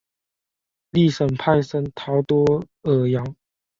[0.89, 3.35] 利什派森陶多尔扬。